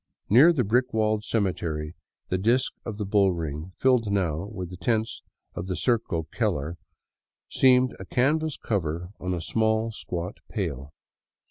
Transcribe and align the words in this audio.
Near 0.29 0.51
the 0.51 0.63
brick 0.63 0.93
walled 0.95 1.23
cemetery 1.23 1.93
the 2.29 2.39
disk 2.39 2.73
of 2.85 2.97
the 2.97 3.05
bullring, 3.05 3.71
filled 3.77 4.11
now 4.11 4.47
with 4.47 4.71
the 4.71 4.75
tents 4.75 5.21
of 5.53 5.67
the 5.67 5.75
'* 5.75 5.75
Circo 5.85 6.23
Keller," 6.31 6.79
seemed 7.49 7.95
a 7.99 8.05
canvas 8.05 8.57
cover 8.57 9.09
on 9.19 9.35
a 9.35 9.41
small 9.41 9.91
squat 9.91 10.39
tpail. 10.51 10.89